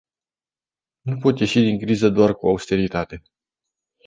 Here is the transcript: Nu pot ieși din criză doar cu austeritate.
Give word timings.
Nu 1.01 1.17
pot 1.17 1.39
ieși 1.39 1.59
din 1.59 1.79
criză 1.79 2.09
doar 2.09 2.33
cu 2.33 2.47
austeritate. 2.47 3.21